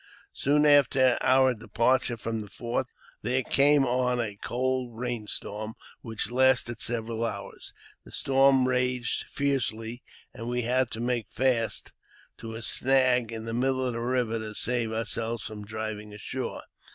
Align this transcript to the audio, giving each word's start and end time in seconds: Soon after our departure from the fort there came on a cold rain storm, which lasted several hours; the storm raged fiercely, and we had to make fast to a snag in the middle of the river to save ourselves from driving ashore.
Soon 0.33 0.65
after 0.65 1.19
our 1.21 1.53
departure 1.53 2.17
from 2.17 2.39
the 2.39 2.49
fort 2.49 2.87
there 3.21 3.43
came 3.43 3.85
on 3.85 4.19
a 4.19 4.35
cold 4.35 4.97
rain 4.97 5.27
storm, 5.27 5.75
which 6.01 6.31
lasted 6.31 6.81
several 6.81 7.23
hours; 7.23 7.71
the 8.03 8.11
storm 8.11 8.67
raged 8.67 9.25
fiercely, 9.29 10.01
and 10.33 10.49
we 10.49 10.63
had 10.63 10.89
to 10.89 10.99
make 10.99 11.29
fast 11.29 11.93
to 12.39 12.55
a 12.55 12.63
snag 12.63 13.31
in 13.31 13.45
the 13.45 13.53
middle 13.53 13.85
of 13.85 13.93
the 13.93 13.99
river 13.99 14.39
to 14.39 14.55
save 14.55 14.91
ourselves 14.91 15.43
from 15.43 15.65
driving 15.65 16.11
ashore. 16.15 16.63